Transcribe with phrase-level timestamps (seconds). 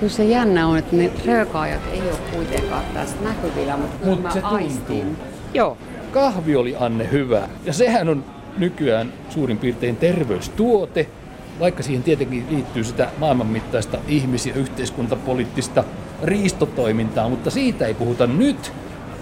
[0.00, 4.30] Kyllä se jännä on, että ne röökaajat ei ole kuitenkaan tässä näkyvillä, mutta Mut mä
[4.30, 4.56] se tuntuu.
[4.58, 5.16] aistin.
[5.54, 5.76] Joo,
[6.12, 7.48] Kahvi oli Anne hyvä.
[7.64, 8.24] Ja sehän on
[8.58, 11.06] nykyään suurin piirtein terveystuote,
[11.60, 15.84] vaikka siihen tietenkin liittyy sitä maailmanmittaista ihmis- ja yhteiskuntapoliittista
[16.22, 18.72] riistotoimintaa, mutta siitä ei puhuta nyt.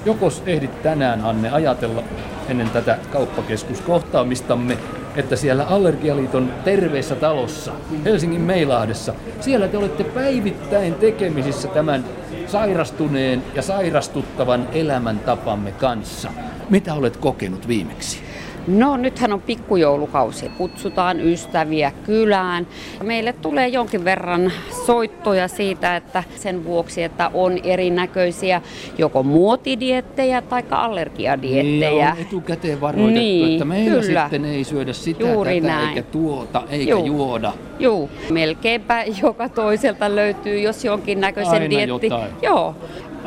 [0.04, 2.02] Joko ehdit tänään, Anne, ajatella
[2.48, 4.78] ennen tätä kauppakeskuskohtaamistamme,
[5.16, 7.72] että siellä Allergialiiton terveessä talossa,
[8.04, 12.04] Helsingin Meilahdessa, siellä te olette päivittäin tekemisissä tämän
[12.46, 16.30] sairastuneen ja sairastuttavan elämäntapamme kanssa.
[16.70, 18.25] Mitä olet kokenut viimeksi?
[18.66, 20.48] No nythän on pikkujoulukausi.
[20.48, 22.66] Kutsutaan ystäviä kylään.
[23.02, 24.52] Meille tulee jonkin verran
[24.86, 28.62] soittoja siitä, että sen vuoksi, että on erinäköisiä
[28.98, 31.90] joko muotidiettejä tai allergiadiettejä.
[31.90, 34.22] Niin, on etukäteen varoitettu, Niin, että meillä kyllä.
[34.22, 35.88] sitten ei syödä sitä, Juuri tätä, näin.
[35.88, 37.06] eikä tuota, eikä Juu.
[37.06, 37.52] juoda.
[37.78, 42.06] Joo, melkeinpä joka toiselta löytyy, jos jonkinnäköisen Aina dietti.
[42.06, 42.30] jotain.
[42.42, 42.74] Joo.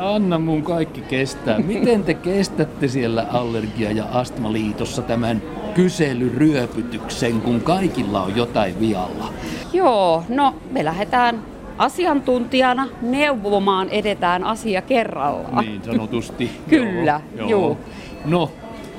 [0.00, 1.58] Anna mun kaikki kestää.
[1.58, 5.42] Miten te kestätte siellä Allergia- ja Astmaliitossa tämän
[5.74, 9.32] kyselyryöpytyksen, kun kaikilla on jotain vialla?
[9.72, 11.42] Joo, no me lähdetään
[11.78, 15.64] asiantuntijana neuvomaan, edetään asia kerrallaan.
[15.64, 16.50] Niin sanotusti.
[16.70, 17.78] Kyllä, juu.
[18.24, 18.50] No,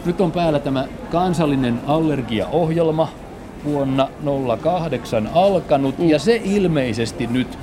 [0.05, 3.07] nyt on päällä tämä kansallinen allergiaohjelma
[3.63, 4.07] vuonna
[4.63, 6.09] 08 alkanut Mm.
[6.09, 7.57] ja se ilmeisesti nyt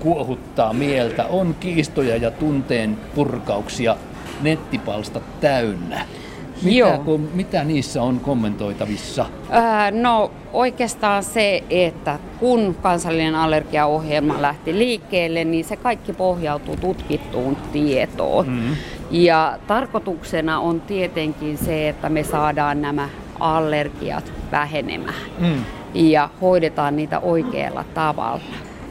[0.00, 1.24] kuohuttaa mieltä.
[1.24, 3.96] On kiistoja ja tunteen purkauksia
[4.42, 6.00] nettipalsta täynnä.
[6.62, 6.98] Mitä, Joo.
[6.98, 9.26] kom, mitä niissä on kommentoitavissa?
[9.50, 17.56] Ää, no oikeastaan se, että kun kansallinen allergiaohjelma lähti liikkeelle, niin se kaikki pohjautuu tutkittuun
[17.72, 18.48] tietoon.
[18.48, 18.76] Mm.
[19.10, 23.08] Ja tarkoituksena on tietenkin se, että me saadaan nämä
[23.40, 25.64] allergiat vähenemään Mm.
[25.94, 28.40] ja hoidetaan niitä oikealla tavalla.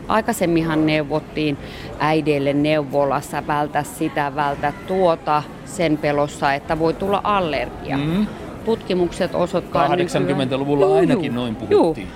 [0.07, 1.57] Aikaisemminhan neuvottiin
[1.99, 7.97] äideille neuvolassa vältä sitä, vältä tuota sen pelossa, että voi tulla allergia.
[7.97, 8.27] Mm.
[8.65, 12.07] Tutkimukset osoittaa 80-luvulla nykyään- ainakin noin puhuttiin.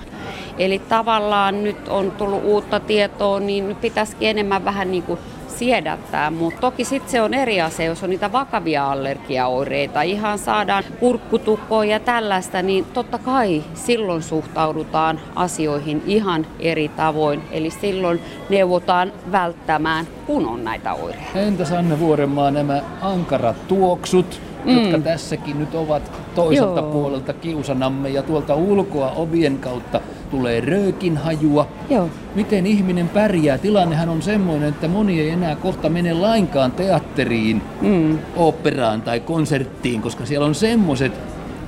[0.58, 5.18] Eli tavallaan nyt on tullut uutta tietoa, niin pitäisikin enemmän vähän niin kuin
[5.58, 10.84] siedättää, mutta toki sitten se on eri asia, jos on niitä vakavia allergiaoireita, ihan saadaan
[11.00, 17.42] kurkkutukkoa ja tällaista, niin totta kai silloin suhtaudutaan asioihin ihan eri tavoin.
[17.50, 21.38] Eli silloin neuvotaan välttämään, kun on näitä oireita.
[21.38, 24.78] Entäs Anne Vuorenmaa nämä ankarat tuoksut, mm.
[24.78, 26.90] jotka tässäkin nyt ovat toiselta Joo.
[26.92, 30.00] puolelta kiusanamme ja tuolta ulkoa ovien kautta
[30.30, 31.68] tulee röökin hajua.
[31.90, 32.08] Joo.
[32.34, 33.58] Miten ihminen pärjää?
[33.58, 38.18] Tilannehan on semmoinen, että moni ei enää kohta mene lainkaan teatteriin, Mm.
[38.36, 41.12] oopperaan tai konserttiin, koska siellä on semmoiset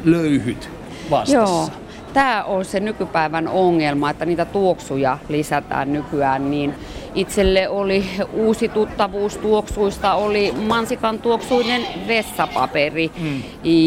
[0.04, 0.70] löyhyt
[1.10, 1.52] vastassa.
[1.54, 1.68] Joo.
[2.12, 6.50] Tämä on se nykypäivän ongelma, että niitä tuoksuja lisätään nykyään.
[6.50, 6.74] Niin
[7.14, 13.10] itselle oli uusi tuttavuus tuoksuista, oli mansikan tuoksuinen vessapaperi.
[13.20, 13.42] Mm.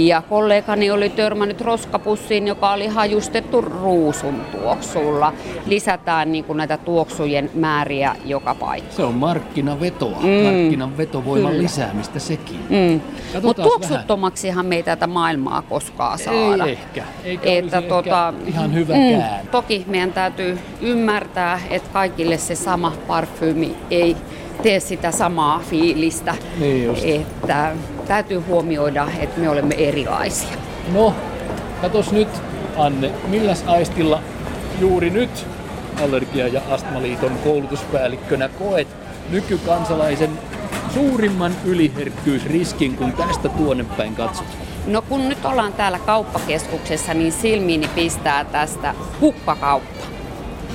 [0.05, 5.33] Ja kollegani oli törmännyt roskapussiin, joka oli hajustettu ruusun tuoksulla.
[5.65, 8.93] Lisätään niin kuin näitä tuoksujen määriä joka paikka.
[8.95, 10.29] Se on markkinavetoa, Mm.
[10.29, 11.63] markkinan vetovoiman Kyllä.
[11.63, 12.59] lisäämistä sekin.
[12.69, 13.01] Mm.
[13.41, 16.65] Mutta tuoksuttomaksihan me ei tätä maailmaa koskaan saada.
[16.65, 17.03] Ei ehkä.
[17.23, 19.41] Eikä että olisi tota, ihan hyväkään.
[19.43, 24.17] Mm, toki meidän täytyy ymmärtää, että kaikille se sama parfyymi ei
[24.63, 26.35] tee sitä samaa fiilistä.
[26.59, 27.01] Niin just.
[27.05, 27.71] Että
[28.07, 30.57] täytyy huomioida, että me olemme erilaisia.
[30.93, 31.13] No,
[31.81, 32.27] katos nyt,
[32.75, 34.21] Anne, milläs aistilla
[34.79, 35.47] juuri nyt
[36.03, 38.87] Allergia- ja Astmaliiton koulutuspäällikkönä koet
[39.29, 40.31] nykykansalaisen
[40.93, 44.47] suurimman yliherkkyysriskin, kun tästä tuonne päin katsot?
[44.87, 50.05] No kun nyt ollaan täällä kauppakeskuksessa, niin silmiini pistää tästä kukkakauppa.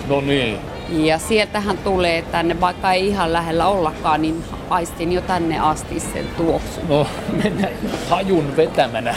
[0.08, 0.71] No niin.
[0.92, 6.26] Ja sieltähän tulee tänne, vaikka ei ihan lähellä ollakaan, niin aistin jo tänne asti sen
[6.36, 6.88] tuoksun.
[6.88, 7.06] No,
[7.42, 7.72] mennään
[8.08, 9.14] hajun vetämänä.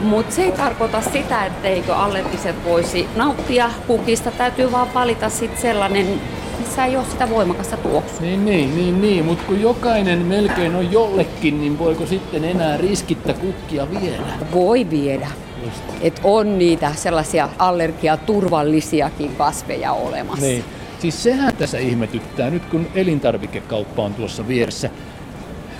[0.00, 4.30] Mutta se ei tarkoita sitä, etteikö allergiset voisi nauttia kukista.
[4.30, 6.20] Täytyy vaan valita sit sellainen,
[6.58, 8.20] missä ei ole sitä voimakasta tuoksua.
[8.20, 9.24] Niin, niin, niin, niin.
[9.24, 14.22] mutta kun jokainen melkein on jollekin, niin voiko sitten enää riskittä kukkia viedä?
[14.52, 15.28] Voi viedä.
[15.64, 15.82] Just.
[16.00, 20.46] Et on niitä sellaisia allergiaturvallisiakin kasveja olemassa.
[20.46, 20.64] Niin.
[21.02, 24.90] Siis sehän tässä ihmetyttää nyt, kun elintarvikekauppa on tuossa vieressä.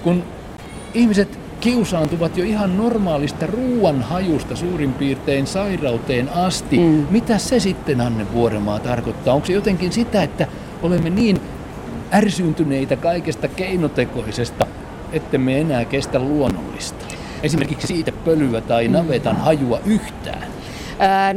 [0.03, 0.25] Kun
[0.95, 6.79] ihmiset kiusaantuvat jo ihan normaalista ruoan hajusta suurin piirtein sairauteen asti.
[6.79, 7.07] Mm.
[7.11, 9.35] Mitä se sitten, Anne Vuoremaa, tarkoittaa?
[9.35, 10.47] Onko se jotenkin sitä, että
[10.83, 11.41] olemme niin
[12.13, 14.67] ärsyyntyneitä kaikesta keinotekoisesta,
[15.13, 17.05] ettemme enää kestä luonnollista?
[17.43, 20.52] Esimerkiksi siitä pölyä tai navetan hajua yhtään.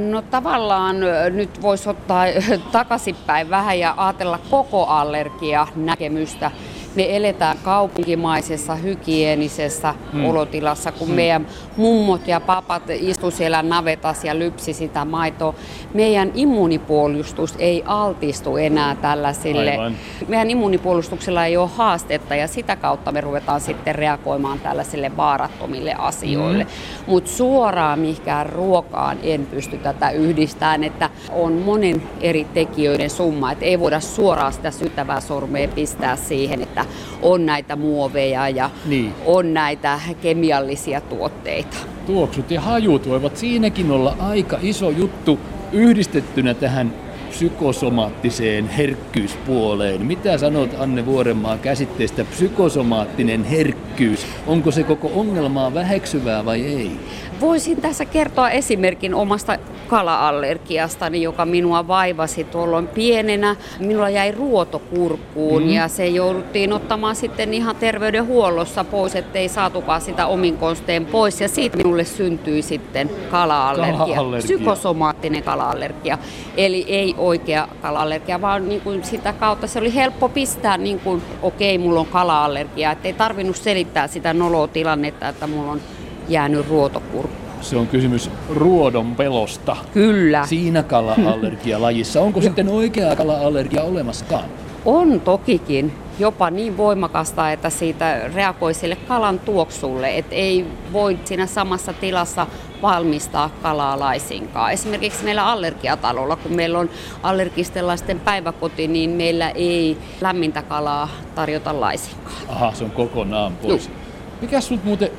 [0.10, 0.96] No tavallaan
[1.30, 2.26] nyt voisi ottaa
[2.72, 6.52] takaisinpäin vähän ja ajatella koko allergia näkemystä
[6.96, 10.26] me eletään kaupunkimaisessa hygienisessä hmm.
[10.26, 11.16] olotilassa, kun hmm.
[11.16, 11.48] meidän
[11.78, 15.54] mummot ja papat istu siellä navetassa ja lypsi sitä maitoa.
[15.94, 19.72] Meidän immunipuolustus ei altistu enää tällaisille.
[19.72, 19.96] Aivan.
[20.28, 26.64] Meidän immunipuolustuksella ei ole haastetta ja sitä kautta me ruvetaan sitten reagoimaan tällaisille vaarattomille asioille.
[26.64, 26.74] Hmm.
[27.08, 33.66] Mutta suoraan mihinkään ruokaan en pysty tätä yhdistämään, että on monen eri tekijöiden summa, että
[33.66, 36.85] ei voida suoraan sitä syyttävää sormea pistää siihen, että
[37.22, 39.14] on näitä muoveja ja niin.
[39.26, 41.78] on näitä kemiallisia tuotteita.
[42.06, 45.40] Tuoksut ja hajut voivat siinäkin olla aika iso juttu
[45.72, 46.94] yhdistettynä tähän
[47.30, 50.06] psykosomaattiseen herkkyyspuoleen.
[50.06, 54.28] Mitä sanot Anne Vuorenmaa käsitteestä psykosomaattinen herkkyys?
[54.48, 56.92] Onko se koko ongelmaa väheksyvää vai ei?
[57.40, 63.56] Voisin tässä kertoa esimerkin omasta kala-allergiastani, joka minua vaivasi tuolloin pienenä.
[63.80, 65.70] Minulla jäi ruotokurkkuun mm.
[65.70, 71.42] ja se jouduttiin ottamaan sitten ihan terveydenhuollossa pois, ettei saatukaan sitä omin konsteen pois.
[71.42, 74.46] Ja siitä minulle syntyi sitten kala-allergia, kala-allergia.
[74.46, 76.18] psykosomaattinen kala-allergia.
[76.58, 81.22] Eli ei oikea kala-allergia, vaan niin kuin sitä kautta se oli helppo pistää, niin kuin
[81.42, 82.92] okei, okay, mulla on kala-allergia.
[82.92, 85.82] Että ei tarvinnut selittää sitä noloa tilannetta, että mulla on
[86.30, 87.46] jäänyt ruotokurkku.
[87.62, 89.78] Se on kysymys ruodon pelosta.
[89.94, 90.46] Kyllä.
[90.46, 92.22] Siinä kala-allergialajissa.
[92.22, 94.46] Onko sitten oikea kala-allergia olemassakaan?
[94.86, 101.46] On tokikin jopa niin voimakasta, että siitä reagoi sille kalan tuoksulle, että ei voi siinä
[101.46, 102.48] samassa tilassa
[102.82, 104.72] valmistaa kalaa laisinkaan.
[104.72, 106.90] Esimerkiksi meillä allergiatalolla, kun meillä on
[107.24, 112.36] allergisten lasten päiväkoti, niin meillä ei lämmintä kalaa tarjota laisinkaan.
[112.48, 113.88] Aha, se on kokonaan pois.
[113.88, 113.96] Juh.
[114.42, 115.10] Mikä sut muuten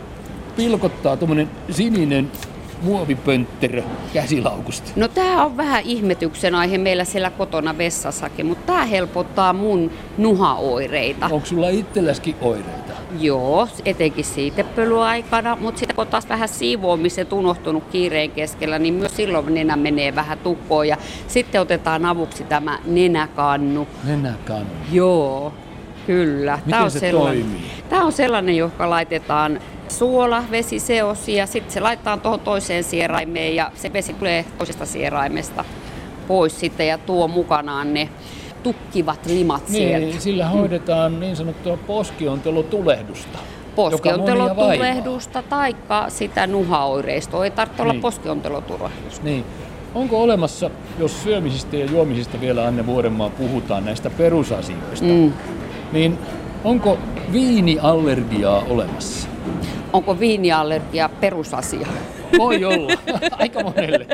[0.57, 2.31] pilkottaa tuommoinen sininen
[2.83, 3.83] muovipöntterö
[4.13, 4.91] käsilaukusta?
[4.97, 11.29] No tämä on vähän ihmetyksen aihe meillä siellä kotona vessassakin, mutta tämä helpottaa mun nuhaoireita.
[11.31, 12.93] Onko sulla itselläskin oireita?
[13.21, 19.55] Joo, etenkin siitepölyaikana, mutta sitten kun taas vähän siivoamiset unohtunut kiireen keskellä, niin myös silloin
[19.55, 20.97] nenä menee vähän tukkoon ja
[21.29, 23.89] sitten otetaan avuksi tämä nenäkannu.
[24.05, 24.71] Nenäkannu?
[24.93, 25.53] Joo,
[26.07, 26.57] kyllä.
[26.57, 27.71] Miten Tämä on se sellainen, toimii?
[27.89, 33.57] Tämä on sellainen, joka laitetaan suola, vesi, seosi ja sitten se laitetaan tuohon toiseen sieraimeen
[33.57, 35.65] ja se vesi tulee toisesta sieraimesta
[36.29, 38.09] pois sitten ja tuo mukanaan ne
[38.63, 40.21] tukkivat limat niin, sieltä.
[40.21, 43.39] Sillä hoidetaan niin sanottua poskiontelotulehdusta.
[43.77, 45.77] Poskiontelotulehdusta tai
[46.09, 47.45] sitä nuhaoireistoa.
[47.45, 47.91] Ei tarvitse niin.
[47.91, 49.25] olla poskiontelotulehdusta.
[49.25, 49.45] Niin.
[49.95, 55.33] Onko olemassa, jos syömisistä ja juomisista vielä Anne Vuorenmaa puhutaan näistä perusasioista, mm.
[55.93, 56.19] niin
[56.65, 56.99] onko
[57.33, 59.29] viiniallergiaa olemassa?
[59.93, 61.87] Onko viiniallergia perusasia?
[62.39, 62.93] Voi olla,
[63.39, 64.07] aika monelle.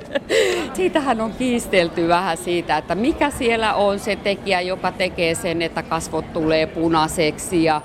[1.02, 5.82] Siitähän on kiistelty vähän siitä, että mikä siellä on se tekijä, joka tekee sen, että
[5.82, 7.81] kasvot tulee punaiseksi ja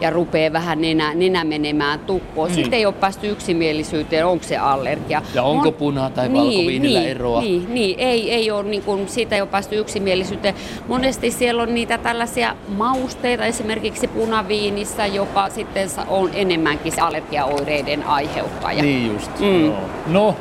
[0.00, 2.50] ja rupeaa vähän nenä, nenä menemään tukkoon.
[2.50, 2.54] Mm.
[2.54, 5.22] Sitten ei ole päästy yksimielisyyteen, onko se allergia.
[5.34, 5.74] Ja onko Mon...
[5.74, 7.40] punaa tai niin, valkoviinillä niin, eroa?
[7.40, 10.54] Niin, niin ei, ei ole, niin kuin, siitä ei ole päästy yksimielisyyteen.
[10.88, 18.82] Monesti siellä on niitä tällaisia mausteita, esimerkiksi punaviinissä, joka sitten on enemmänkin se allergiaoireiden aiheuttaja.
[18.82, 19.46] Niin just, mm.
[19.46, 19.76] no.
[20.06, 20.36] no.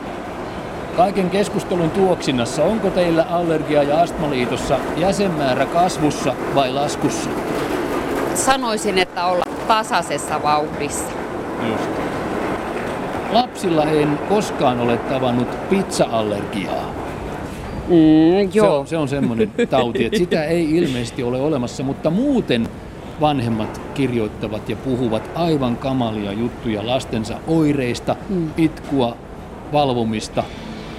[0.96, 7.30] Kaiken keskustelun tuoksinnassa, onko teillä allergia- ja astmaliitossa jäsenmäärä kasvussa vai laskussa?
[8.36, 11.12] Sanoisin, että olla tasaisessa vauhdissa.
[11.70, 11.90] Just.
[13.32, 16.94] Lapsilla en koskaan ole tavannut pizza-allergiaa.
[17.88, 18.66] Mm, joo.
[18.66, 22.70] Se, on, se on semmoinen tauti, että sitä ei ilmeisesti ole olemassa, mutta muuten
[23.22, 28.52] vanhemmat kirjoittavat ja puhuvat aivan kamalia juttuja lastensa oireista, mm.
[28.58, 29.18] itkua,
[29.74, 30.44] valvomista,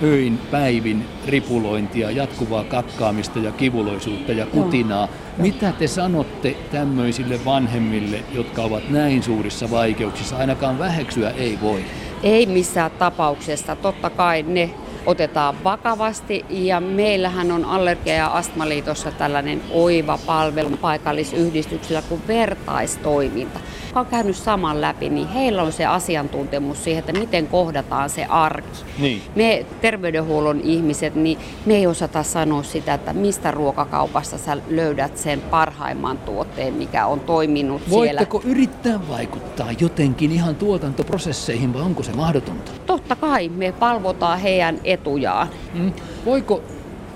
[0.02, 5.08] öin päivin ripulointia, jatkuvaa kakkaamista ja kivuloisuutta ja kutinaa.
[5.38, 10.36] Mitä te sanotte tämmöisille vanhemmille, jotka ovat näin suurissa vaikeuksissa?
[10.36, 11.84] Ainakaan väheksyä ei voi.
[12.22, 13.76] Ei missään tapauksessa.
[13.76, 14.70] Totta kai ne
[15.06, 23.60] otetaan vakavasti ja meillähän on Allergia- ja Astmaliitossa tällainen oiva palvelu paikallisyhdistyksellä kuin vertaistoiminta
[24.00, 28.84] on käynyt saman läpi, niin heillä on se asiantuntemus siihen, että miten kohdataan se arki.
[28.98, 29.22] Niin.
[29.34, 35.40] Me terveydenhuollon ihmiset, niin me ei osata sanoa sitä, että mistä ruokakaupassa sä löydät sen
[35.40, 38.18] parhaimman tuotteen, mikä on toiminut Voitteko siellä.
[38.18, 42.72] Voitteko yrittää vaikuttaa jotenkin ihan tuotantoprosesseihin vai onko se mahdotonta?
[42.86, 45.48] Totta kai, me palvotaan heidän etujaan.
[45.74, 45.92] Mm.
[46.24, 46.62] Voiko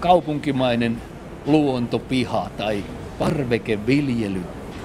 [0.00, 1.02] kaupunkimainen
[1.46, 2.84] luontopiha tai
[3.18, 4.40] parvekeviljely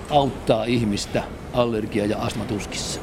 [0.10, 1.24] auttaa ihmistä
[1.54, 3.02] allergia- ja astmatuskissa?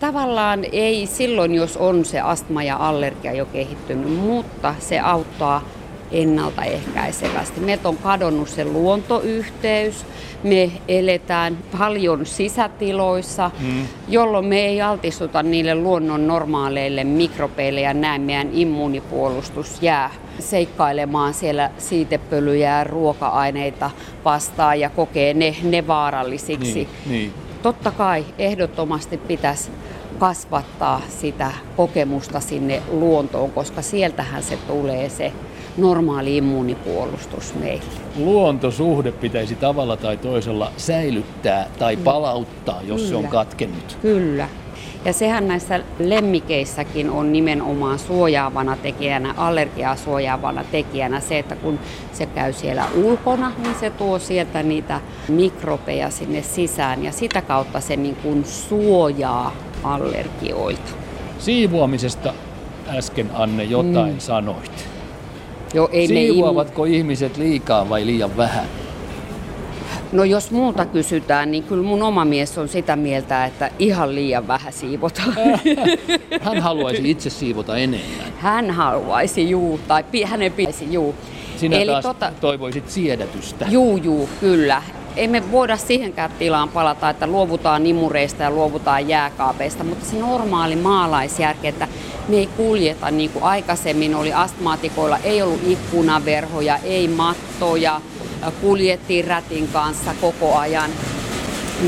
[0.00, 5.62] tavallaan ei silloin, jos on se astma ja allergia jo kehittynyt, mutta se auttaa
[6.12, 7.60] ennaltaehkäisevästi.
[7.60, 10.06] Meiltä on kadonnut se luontoyhteys,
[10.42, 13.86] me eletään paljon sisätiloissa, mm.
[14.08, 21.70] jolloin me ei altistuta niille luonnon normaaleille mikrobeille ja näin meidän immuunipuolustus jää seikkailemaan siellä
[21.78, 23.90] siitepölyjä ja ruoka-aineita
[24.24, 26.74] vastaan ja kokee ne, ne vaarallisiksi.
[26.74, 27.34] Niin, niin.
[27.62, 29.70] Totta kai ehdottomasti pitäisi
[30.18, 35.32] kasvattaa sitä kokemusta sinne luontoon, koska sieltähän se tulee se
[35.76, 37.84] normaali immuunipuolustus meille.
[38.16, 43.08] Luontosuhde pitäisi tavalla tai toisella säilyttää tai palauttaa, jos Kyllä.
[43.08, 43.98] se on katkennut.
[44.02, 44.48] Kyllä.
[45.04, 51.78] Ja sehän näissä lemmikeissäkin on nimenomaan suojaavana tekijänä, allergiaa suojaavana tekijänä se, että kun
[52.12, 57.80] se käy siellä ulkona, niin se tuo sieltä niitä mikrobeja sinne sisään ja sitä kautta
[57.80, 60.90] se niin kuin suojaa allergioilta.
[61.38, 62.34] Siivoamisesta
[62.88, 64.18] äsken Anne jotain mm.
[64.18, 64.99] sanoit.
[65.74, 68.64] Joo, ei Siivoavatko me ihmiset liikaa vai liian vähän?
[70.12, 74.48] No jos multa kysytään, niin kyllä mun oma mies on sitä mieltä, että ihan liian
[74.48, 75.34] vähän siivotaan.
[76.40, 78.32] Hän haluaisi itse siivota enemmän.
[78.38, 81.14] Hän haluaisi, juu, tai hänen pitäisi, juu.
[81.56, 82.32] Sinä Eli taas tota...
[82.40, 83.66] toivoisit siedätystä.
[83.70, 84.82] Juu, juu, kyllä.
[85.16, 90.76] Ei me voida siihenkään tilaan palata, että luovutaan imureista ja luovutaan jääkaapeista, mutta se normaali
[90.76, 91.88] maalaisjärki, että
[92.28, 98.00] me ei kuljeta niin kuin aikaisemmin oli astmaatikoilla, ei ollut ikkunaverhoja, ei mattoja,
[98.60, 100.90] kuljettiin rätin kanssa koko ajan,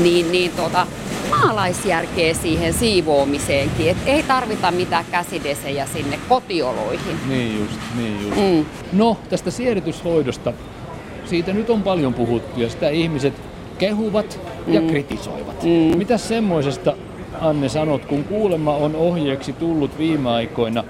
[0.03, 0.87] niin, niin tota,
[1.29, 7.17] maalaisjärkeä siihen siivoamiseenkin, että ei tarvita mitään käsidesejä sinne kotioloihin.
[7.27, 8.41] Niin just, niin just.
[8.41, 8.65] Mm.
[8.93, 10.53] No tästä siedetyshoidosta,
[11.25, 13.33] siitä nyt on paljon puhuttu ja sitä ihmiset
[13.77, 14.87] kehuvat ja mm.
[14.87, 15.63] kritisoivat.
[15.63, 15.97] Mm.
[15.97, 16.93] Mitä semmoisesta
[17.41, 20.83] Anne sanot, kun kuulemma on ohjeeksi tullut viime aikoina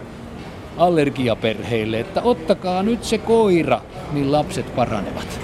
[0.78, 3.82] allergiaperheille, että ottakaa nyt se koira,
[4.12, 5.40] niin lapset paranevat?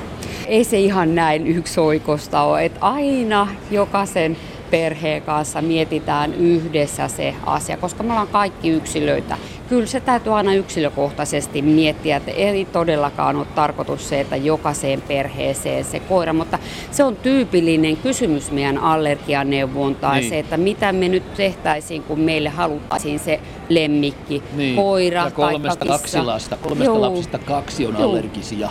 [0.48, 4.38] Ei se ihan näin yksioikosta ole, että aina jokaisen
[4.72, 9.38] perheen kanssa mietitään yhdessä se asia, koska me ollaan kaikki yksilöitä.
[9.70, 15.86] Kyllä se täytyy aina yksilökohtaisesti miettiä, että ei todellakaan ole tarkoitus se, että jokaiseen perheeseen
[15.86, 16.60] se koira, mutta
[16.92, 20.30] se on tyypillinen kysymys meidän allergianeuvontaan, niin.
[20.30, 24.76] se, että mitä me nyt tehtäisiin, kun meille haluttaisiin se lemmikki, niin.
[24.76, 28.10] koira ja kolmesta tai kaksi lasta, kolmesta lapsista kaksi on Joo.
[28.10, 28.70] allergisia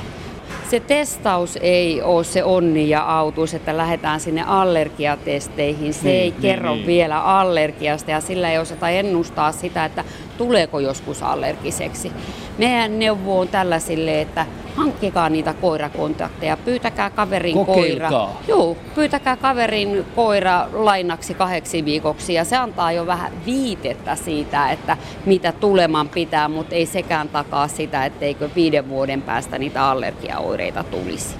[0.71, 5.95] se testaus ei ole se onni ja autuus, että lähdetään sinne allergiatesteihin.
[5.95, 6.87] Se niin, ei niin, kerro niin.
[6.87, 10.05] vielä allergiasta ja sillä ei osata ennustaa sitä, että
[10.39, 12.13] tuleeko joskus allergiseksi.
[12.59, 18.11] Meidän neuvo on tällaisille, että hankkikaa niitä koirakontakteja, pyytäkää kaverin Kokeilkaa.
[18.11, 18.35] koira.
[18.49, 24.97] Joo, pyytäkää kaverin koira lainaksi kahdeksi viikoksi ja se antaa jo vähän viitettä siitä, että
[25.27, 31.37] mitä tuleman pitää, mutta ei sekään takaa sitä, etteikö viiden vuoden päästä niitä allergiaoireita tulisi.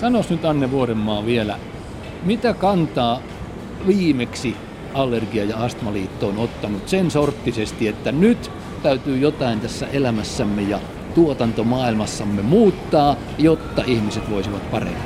[0.00, 1.58] Sanois nyt Anne Vuorenmaa vielä,
[2.24, 3.20] mitä kantaa
[3.86, 4.56] viimeksi
[4.96, 8.50] Allergia- ja Astmaliitto on ottanut sen sorttisesti, että nyt
[8.82, 10.78] täytyy jotain tässä elämässämme ja
[11.14, 15.02] tuotantomaailmassamme muuttaa, jotta ihmiset voisivat paremmin?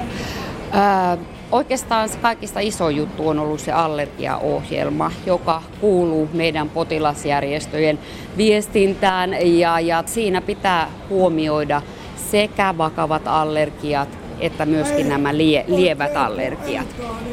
[0.72, 1.18] Ää,
[1.52, 7.98] oikeastaan se kaikista iso juttu on ollut se allergiaohjelma, joka kuuluu meidän potilasjärjestöjen
[8.36, 11.82] viestintään ja, ja siinä pitää huomioida
[12.30, 16.86] sekä vakavat allergiat että myöskin nämä lie, lievät allergiat.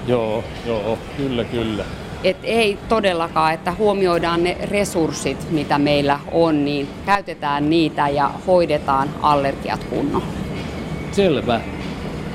[0.07, 1.85] Joo, joo, kyllä, kyllä.
[2.23, 9.09] Et ei todellakaan, että huomioidaan ne resurssit, mitä meillä on, niin käytetään niitä ja hoidetaan
[9.21, 10.27] allergiat kunnolla.
[11.11, 11.61] Selvä.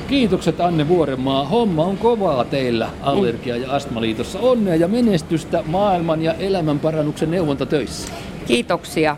[0.08, 1.44] Kiitokset Anne Vuorenmaa.
[1.44, 4.38] Homma on kovaa teillä Allergia- ja Astmaliitossa.
[4.40, 8.12] Onnea ja menestystä maailman ja elämän parannuksen neuvontatöissä.
[8.46, 9.16] Kiitoksia.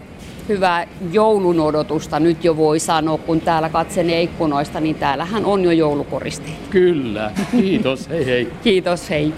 [0.49, 5.71] Hyvää joulun odotusta nyt jo voi sanoa, kun täällä katsenee ikkunoista, niin täällähän on jo
[5.71, 6.57] joulukoristeet.
[6.71, 7.31] Kyllä.
[7.51, 8.09] Kiitos.
[8.09, 8.49] hei hei.
[8.63, 9.33] Kiitos, hei.